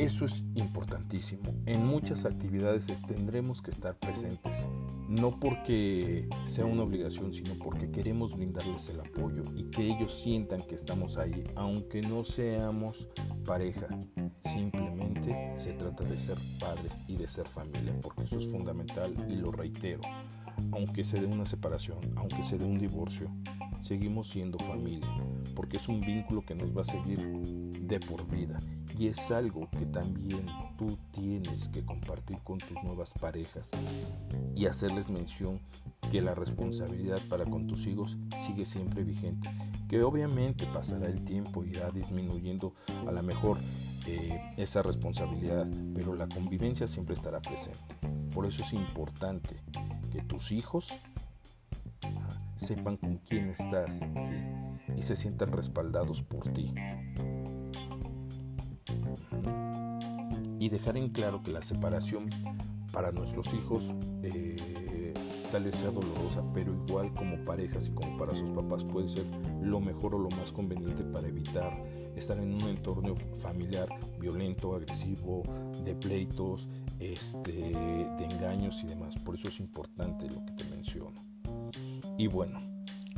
Eso 0.00 0.24
es 0.24 0.46
importantísimo. 0.54 1.42
En 1.66 1.86
muchas 1.86 2.24
actividades 2.24 2.86
tendremos 3.06 3.60
que 3.60 3.70
estar 3.70 3.98
presentes, 3.98 4.66
no 5.10 5.38
porque 5.38 6.26
sea 6.46 6.64
una 6.64 6.84
obligación, 6.84 7.34
sino 7.34 7.54
porque 7.58 7.90
queremos 7.90 8.34
brindarles 8.34 8.88
el 8.88 9.00
apoyo 9.00 9.42
y 9.54 9.64
que 9.64 9.82
ellos 9.82 10.14
sientan 10.22 10.62
que 10.62 10.74
estamos 10.74 11.18
ahí, 11.18 11.44
aunque 11.54 12.00
no 12.00 12.24
seamos 12.24 13.08
pareja. 13.44 13.88
Simplemente 14.50 15.52
se 15.54 15.74
trata 15.74 16.02
de 16.04 16.18
ser 16.18 16.38
padres 16.58 16.94
y 17.06 17.16
de 17.16 17.28
ser 17.28 17.46
familia, 17.46 17.94
porque 18.00 18.22
eso 18.22 18.38
es 18.38 18.48
fundamental 18.48 19.14
y 19.28 19.36
lo 19.36 19.52
reitero. 19.52 20.00
Aunque 20.72 21.04
se 21.04 21.20
dé 21.20 21.26
una 21.26 21.44
separación, 21.44 21.98
aunque 22.16 22.42
se 22.42 22.56
dé 22.56 22.64
un 22.64 22.78
divorcio, 22.78 23.30
seguimos 23.90 24.28
siendo 24.28 24.56
familia, 24.60 25.08
porque 25.56 25.78
es 25.78 25.88
un 25.88 26.00
vínculo 26.00 26.42
que 26.46 26.54
nos 26.54 26.70
va 26.70 26.82
a 26.82 26.84
seguir 26.84 27.18
de 27.18 27.98
por 27.98 28.24
vida 28.24 28.56
y 28.96 29.08
es 29.08 29.32
algo 29.32 29.68
que 29.68 29.84
también 29.84 30.46
tú 30.78 30.96
tienes 31.10 31.66
que 31.70 31.84
compartir 31.84 32.38
con 32.44 32.58
tus 32.58 32.80
nuevas 32.84 33.12
parejas 33.14 33.68
y 34.54 34.66
hacerles 34.66 35.08
mención 35.08 35.58
que 36.12 36.22
la 36.22 36.36
responsabilidad 36.36 37.18
para 37.28 37.44
con 37.46 37.66
tus 37.66 37.88
hijos 37.88 38.16
sigue 38.46 38.64
siempre 38.64 39.02
vigente, 39.02 39.50
que 39.88 40.04
obviamente 40.04 40.66
pasará 40.66 41.08
el 41.08 41.24
tiempo, 41.24 41.64
irá 41.64 41.90
disminuyendo 41.90 42.74
a 43.08 43.10
lo 43.10 43.24
mejor 43.24 43.58
eh, 44.06 44.40
esa 44.56 44.82
responsabilidad, 44.82 45.66
pero 45.96 46.14
la 46.14 46.28
convivencia 46.28 46.86
siempre 46.86 47.16
estará 47.16 47.40
presente. 47.40 47.96
Por 48.32 48.46
eso 48.46 48.62
es 48.62 48.72
importante 48.72 49.56
que 50.12 50.22
tus 50.22 50.52
hijos 50.52 50.94
sepan 52.60 52.96
con 52.96 53.16
quién 53.18 53.50
estás 53.50 54.00
y 54.96 55.02
se 55.02 55.16
sientan 55.16 55.52
respaldados 55.52 56.22
por 56.22 56.52
ti. 56.52 56.72
Y 60.58 60.68
dejar 60.68 60.98
en 60.98 61.08
claro 61.08 61.42
que 61.42 61.52
la 61.52 61.62
separación 61.62 62.28
para 62.92 63.10
nuestros 63.12 63.52
hijos 63.54 63.94
eh, 64.22 65.14
tal 65.50 65.64
vez 65.64 65.76
sea 65.76 65.90
dolorosa, 65.90 66.42
pero 66.52 66.74
igual 66.86 67.12
como 67.14 67.42
parejas 67.44 67.88
y 67.88 67.90
como 67.92 68.16
para 68.18 68.36
sus 68.36 68.50
papás 68.50 68.84
puede 68.84 69.08
ser 69.08 69.24
lo 69.62 69.80
mejor 69.80 70.14
o 70.14 70.18
lo 70.18 70.28
más 70.30 70.52
conveniente 70.52 71.02
para 71.04 71.28
evitar 71.28 71.72
estar 72.14 72.38
en 72.38 72.54
un 72.54 72.68
entorno 72.68 73.14
familiar 73.40 73.88
violento, 74.18 74.74
agresivo, 74.74 75.42
de 75.84 75.94
pleitos, 75.94 76.68
este, 76.98 77.52
de 77.52 78.24
engaños 78.24 78.82
y 78.84 78.88
demás. 78.88 79.14
Por 79.24 79.36
eso 79.36 79.48
es 79.48 79.58
importante 79.60 80.28
lo 80.28 80.44
que 80.44 80.52
te 80.52 80.64
menciono. 80.64 81.29
Y 82.20 82.26
bueno, 82.26 82.58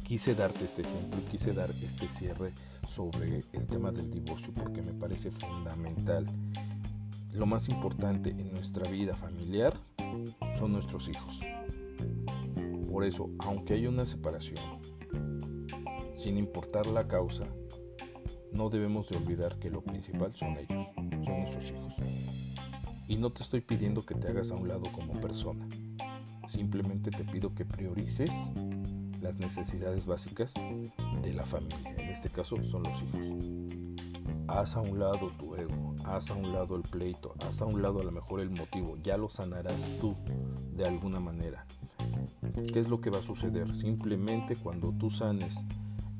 quise 0.04 0.32
darte 0.36 0.64
este 0.64 0.82
ejemplo, 0.82 1.18
quise 1.28 1.52
dar 1.52 1.68
este 1.82 2.06
cierre 2.06 2.52
sobre 2.86 3.42
el 3.52 3.66
tema 3.66 3.90
del 3.90 4.08
divorcio 4.08 4.52
porque 4.54 4.80
me 4.80 4.92
parece 4.92 5.32
fundamental. 5.32 6.24
Lo 7.32 7.44
más 7.46 7.68
importante 7.68 8.30
en 8.30 8.52
nuestra 8.52 8.88
vida 8.88 9.16
familiar 9.16 9.74
son 10.56 10.70
nuestros 10.70 11.08
hijos. 11.08 11.40
Por 12.88 13.02
eso, 13.02 13.28
aunque 13.40 13.74
haya 13.74 13.88
una 13.88 14.06
separación, 14.06 14.60
sin 16.16 16.38
importar 16.38 16.86
la 16.86 17.08
causa, 17.08 17.48
no 18.52 18.70
debemos 18.70 19.08
de 19.08 19.16
olvidar 19.16 19.58
que 19.58 19.68
lo 19.68 19.82
principal 19.82 20.32
son 20.36 20.58
ellos, 20.58 20.86
son 21.24 21.40
nuestros 21.40 21.72
hijos. 21.72 21.92
Y 23.08 23.16
no 23.16 23.32
te 23.32 23.42
estoy 23.42 23.62
pidiendo 23.62 24.06
que 24.06 24.14
te 24.14 24.28
hagas 24.28 24.52
a 24.52 24.54
un 24.54 24.68
lado 24.68 24.84
como 24.92 25.20
persona. 25.20 25.66
Simplemente 26.48 27.10
te 27.10 27.24
pido 27.24 27.52
que 27.52 27.64
priorices 27.64 28.30
las 29.22 29.38
necesidades 29.38 30.04
básicas 30.04 30.54
de 31.22 31.32
la 31.32 31.44
familia. 31.44 31.94
En 31.96 32.08
este 32.08 32.28
caso 32.28 32.56
son 32.64 32.82
los 32.82 33.02
hijos. 33.02 33.26
Haz 34.48 34.76
a 34.76 34.80
un 34.80 34.98
lado 34.98 35.30
tu 35.38 35.54
ego, 35.54 35.94
haz 36.04 36.30
a 36.30 36.34
un 36.34 36.52
lado 36.52 36.74
el 36.76 36.82
pleito, 36.82 37.34
haz 37.46 37.62
a 37.62 37.64
un 37.64 37.80
lado 37.80 38.00
a 38.00 38.04
lo 38.04 38.10
mejor 38.10 38.40
el 38.40 38.50
motivo. 38.50 38.98
Ya 39.02 39.16
lo 39.16 39.30
sanarás 39.30 39.88
tú 40.00 40.16
de 40.74 40.84
alguna 40.84 41.20
manera. 41.20 41.64
¿Qué 42.72 42.80
es 42.80 42.88
lo 42.88 43.00
que 43.00 43.10
va 43.10 43.20
a 43.20 43.22
suceder? 43.22 43.72
Simplemente 43.72 44.56
cuando 44.56 44.92
tú 44.92 45.08
sanes 45.08 45.56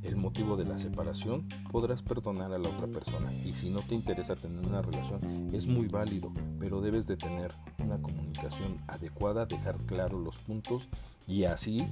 el 0.02 0.16
motivo 0.16 0.56
de 0.56 0.64
la 0.64 0.78
separación, 0.78 1.46
podrás 1.70 2.02
perdonar 2.02 2.52
a 2.52 2.58
la 2.58 2.68
otra 2.68 2.86
persona. 2.86 3.32
Y 3.44 3.52
si 3.52 3.70
no 3.70 3.80
te 3.80 3.96
interesa 3.96 4.36
tener 4.36 4.64
una 4.64 4.80
relación, 4.80 5.50
es 5.52 5.66
muy 5.66 5.88
válido, 5.88 6.32
pero 6.58 6.80
debes 6.80 7.06
de 7.06 7.16
tener 7.16 7.52
una 7.84 8.00
comunicación 8.00 8.78
adecuada, 8.86 9.44
dejar 9.46 9.76
claro 9.78 10.18
los 10.18 10.38
puntos 10.38 10.88
y 11.26 11.44
así 11.44 11.86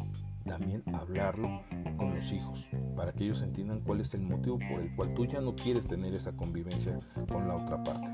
también 0.51 0.83
hablarlo 0.93 1.63
con 1.97 2.13
los 2.13 2.33
hijos, 2.33 2.69
para 2.97 3.13
que 3.13 3.23
ellos 3.23 3.41
entiendan 3.43 3.83
cuál 3.83 4.01
es 4.01 4.15
el 4.15 4.23
motivo 4.23 4.59
por 4.59 4.81
el 4.81 4.93
cual 4.97 5.15
tú 5.15 5.25
ya 5.25 5.41
no 5.41 5.55
quieres 5.55 5.87
tener 5.87 6.13
esa 6.13 6.33
convivencia 6.33 6.99
con 7.31 7.47
la 7.47 7.55
otra 7.55 7.85
parte. 7.85 8.11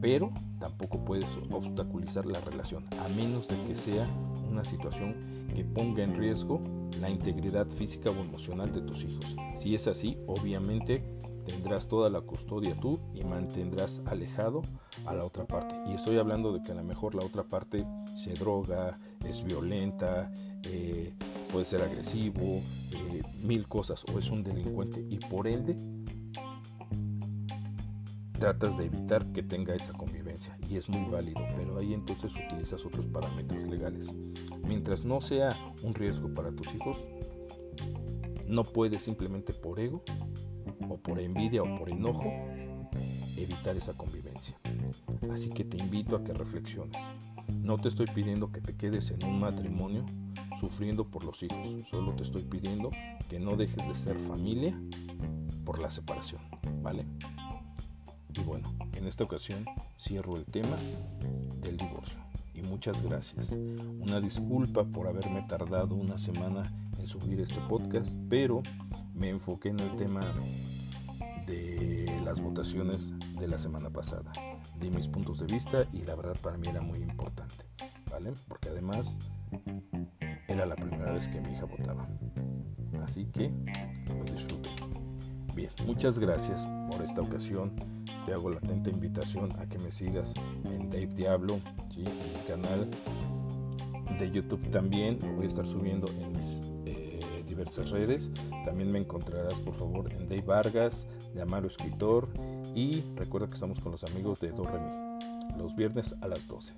Pero 0.00 0.32
tampoco 0.58 1.04
puedes 1.04 1.28
obstaculizar 1.48 2.26
la 2.26 2.40
relación, 2.40 2.86
a 2.98 3.08
menos 3.10 3.46
de 3.46 3.54
que 3.62 3.76
sea 3.76 4.04
una 4.50 4.64
situación 4.64 5.14
que 5.54 5.64
ponga 5.64 6.02
en 6.02 6.16
riesgo 6.16 6.60
la 7.00 7.08
integridad 7.08 7.68
física 7.68 8.10
o 8.10 8.14
emocional 8.14 8.72
de 8.72 8.80
tus 8.80 9.04
hijos. 9.04 9.36
Si 9.56 9.76
es 9.76 9.86
así, 9.86 10.18
obviamente 10.26 11.04
tendrás 11.46 11.86
toda 11.86 12.10
la 12.10 12.20
custodia 12.20 12.74
tú 12.80 12.98
y 13.14 13.22
mantendrás 13.24 14.00
alejado 14.06 14.62
a 15.06 15.14
la 15.14 15.24
otra 15.24 15.46
parte. 15.46 15.76
Y 15.88 15.94
estoy 15.94 16.18
hablando 16.18 16.52
de 16.52 16.62
que 16.62 16.72
a 16.72 16.74
lo 16.74 16.84
mejor 16.84 17.14
la 17.14 17.24
otra 17.24 17.44
parte 17.44 17.86
se 18.16 18.32
droga, 18.34 18.98
es 19.28 19.42
violenta, 19.44 20.30
eh, 20.64 21.12
puede 21.50 21.64
ser 21.64 21.82
agresivo, 21.82 22.62
eh, 22.92 23.22
mil 23.42 23.68
cosas, 23.68 24.04
o 24.12 24.18
es 24.18 24.30
un 24.30 24.42
delincuente 24.42 25.04
y 25.08 25.18
por 25.18 25.48
ende 25.48 25.76
tratas 28.38 28.76
de 28.76 28.86
evitar 28.86 29.24
que 29.32 29.44
tenga 29.44 29.72
esa 29.72 29.92
convivencia 29.92 30.58
y 30.68 30.76
es 30.76 30.88
muy 30.88 31.08
válido, 31.08 31.40
pero 31.56 31.78
ahí 31.78 31.94
entonces 31.94 32.32
utilizas 32.34 32.84
otros 32.84 33.06
parámetros 33.06 33.62
legales. 33.68 34.12
Mientras 34.64 35.04
no 35.04 35.20
sea 35.20 35.56
un 35.84 35.94
riesgo 35.94 36.34
para 36.34 36.50
tus 36.50 36.74
hijos, 36.74 36.98
no 38.48 38.64
puedes 38.64 39.02
simplemente 39.02 39.52
por 39.52 39.78
ego 39.78 40.02
o 40.88 40.96
por 40.96 41.20
envidia 41.20 41.62
o 41.62 41.78
por 41.78 41.88
enojo 41.88 42.32
evitar 43.36 43.76
esa 43.76 43.92
convivencia. 43.92 44.58
Así 45.32 45.50
que 45.50 45.64
te 45.64 45.76
invito 45.76 46.16
a 46.16 46.24
que 46.24 46.32
reflexiones. 46.32 47.00
No 47.62 47.78
te 47.78 47.88
estoy 47.88 48.06
pidiendo 48.06 48.50
que 48.50 48.60
te 48.60 48.76
quedes 48.76 49.12
en 49.12 49.24
un 49.24 49.38
matrimonio 49.38 50.04
sufriendo 50.58 51.06
por 51.06 51.22
los 51.22 51.42
hijos, 51.44 51.88
solo 51.88 52.12
te 52.14 52.24
estoy 52.24 52.42
pidiendo 52.42 52.90
que 53.28 53.38
no 53.38 53.56
dejes 53.56 53.86
de 53.86 53.94
ser 53.94 54.18
familia 54.18 54.76
por 55.64 55.80
la 55.80 55.88
separación, 55.88 56.42
¿vale? 56.82 57.06
Y 58.34 58.40
bueno, 58.40 58.68
en 58.94 59.06
esta 59.06 59.22
ocasión 59.22 59.64
cierro 59.96 60.36
el 60.36 60.44
tema 60.44 60.76
del 61.60 61.76
divorcio. 61.76 62.18
Y 62.52 62.62
muchas 62.62 63.00
gracias. 63.00 63.52
Una 64.00 64.20
disculpa 64.20 64.82
por 64.84 65.06
haberme 65.06 65.42
tardado 65.42 65.94
una 65.94 66.18
semana 66.18 66.64
en 66.98 67.06
subir 67.06 67.40
este 67.40 67.60
podcast, 67.68 68.16
pero 68.28 68.60
me 69.14 69.28
enfoqué 69.28 69.68
en 69.68 69.78
el 69.78 69.94
tema 69.94 70.34
de 71.46 72.20
las 72.24 72.40
votaciones 72.40 73.12
de 73.38 73.46
la 73.46 73.58
semana 73.58 73.88
pasada. 73.88 74.32
Di 74.82 74.90
mis 74.90 75.06
puntos 75.06 75.38
de 75.38 75.46
vista 75.46 75.86
y 75.92 76.02
la 76.02 76.16
verdad 76.16 76.36
para 76.42 76.58
mí 76.58 76.66
era 76.68 76.80
muy 76.80 76.98
importante, 76.98 77.64
¿vale? 78.10 78.32
Porque 78.48 78.68
además 78.68 79.18
era 80.48 80.66
la 80.66 80.74
primera 80.74 81.12
vez 81.12 81.28
que 81.28 81.40
mi 81.40 81.52
hija 81.52 81.64
votaba. 81.64 82.08
Así 83.02 83.26
que 83.26 83.50
lo 84.08 84.24
disfruté. 84.24 84.70
Bien, 85.54 85.70
muchas 85.86 86.18
gracias 86.18 86.66
por 86.90 87.02
esta 87.02 87.20
ocasión 87.20 87.72
te 88.24 88.32
hago 88.32 88.50
la 88.50 88.58
atenta 88.58 88.90
invitación 88.90 89.50
a 89.58 89.68
que 89.68 89.78
me 89.78 89.90
sigas 89.90 90.32
en 90.64 90.90
Dave 90.90 91.08
Diablo, 91.08 91.60
en 91.96 92.04
mi 92.04 92.46
canal 92.46 92.88
de 94.18 94.30
YouTube 94.30 94.68
también. 94.70 95.18
Voy 95.36 95.46
a 95.46 95.48
estar 95.48 95.66
subiendo 95.66 96.08
en 96.08 96.32
mis 96.32 96.62
eh, 96.86 97.42
diversas 97.46 97.90
redes. 97.90 98.30
También 98.64 98.92
me 98.92 99.00
encontrarás, 99.00 99.54
por 99.54 99.74
favor, 99.74 100.12
en 100.12 100.28
Dave 100.28 100.42
Vargas, 100.42 101.06
de 101.34 101.42
Amaro 101.42 101.66
Escritor. 101.66 102.28
Y 102.74 103.02
recuerda 103.16 103.48
que 103.48 103.54
estamos 103.54 103.80
con 103.80 103.92
los 103.92 104.04
amigos 104.04 104.40
de 104.40 104.50
Do 104.50 104.64
los 105.58 105.76
viernes 105.76 106.14
a 106.20 106.28
las 106.28 106.46
12. 106.46 106.72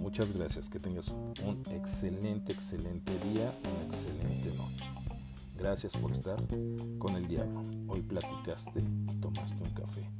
Muchas 0.00 0.32
gracias, 0.32 0.68
que 0.68 0.78
tengas 0.78 1.08
un 1.08 1.62
excelente, 1.70 2.52
excelente 2.52 3.12
día, 3.32 3.54
una 3.62 3.84
excelente 3.86 4.56
noche. 4.56 4.84
Gracias 5.56 5.92
por 5.96 6.12
estar 6.12 6.42
con 6.98 7.16
el 7.16 7.28
diablo. 7.28 7.62
Hoy 7.88 8.02
platicaste 8.02 8.80
y 8.80 9.20
tomaste 9.20 9.62
un 9.62 9.70
café. 9.70 10.10